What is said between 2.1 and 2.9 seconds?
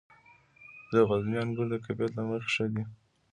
له مخې ښه دي.